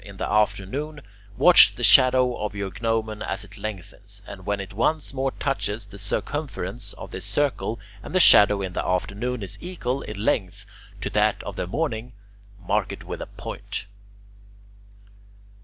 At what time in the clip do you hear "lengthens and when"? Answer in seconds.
3.55-4.59